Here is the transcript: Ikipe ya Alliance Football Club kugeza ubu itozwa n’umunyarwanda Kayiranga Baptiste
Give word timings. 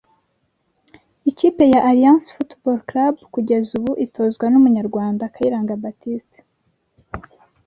Ikipe 1.29 1.63
ya 1.71 1.83
Alliance 1.89 2.27
Football 2.35 2.79
Club 2.89 3.15
kugeza 3.33 3.69
ubu 3.77 3.91
itozwa 4.05 4.45
n’umunyarwanda 4.49 5.31
Kayiranga 5.33 5.79
Baptiste 5.83 6.39